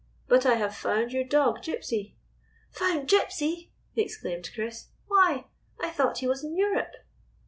But 0.27 0.47
I 0.47 0.55
have 0.55 0.75
found 0.75 1.11
your 1.11 1.23
dog 1.23 1.61
Gypsy."" 1.61 2.15
Found 2.79 3.07
Gypsy!" 3.07 3.69
exclaimed 3.95 4.49
Chris. 4.51 4.87
"Why, 5.05 5.45
I 5.79 5.91
thought 5.91 6.17
he 6.17 6.27
was 6.27 6.43
in 6.43 6.57
Europe." 6.57 6.95